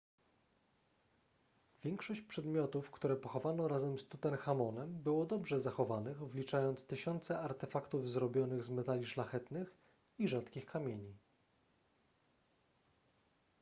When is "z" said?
3.99-4.03, 8.63-8.69